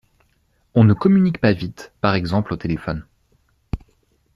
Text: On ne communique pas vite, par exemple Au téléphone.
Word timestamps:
On 0.73 0.83
ne 0.83 0.93
communique 0.95 1.37
pas 1.39 1.53
vite, 1.53 1.93
par 2.01 2.15
exemple 2.15 2.55
Au 2.55 2.57
téléphone. 2.57 3.05